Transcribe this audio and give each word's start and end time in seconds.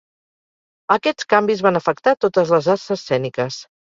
Aquests 0.95 1.27
canvis 1.33 1.61
van 1.67 1.77
afectar 1.81 2.15
totes 2.25 2.55
les 2.57 2.71
arts 2.75 2.89
escèniques. 2.99 3.61